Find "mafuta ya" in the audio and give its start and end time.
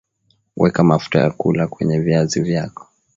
0.83-1.31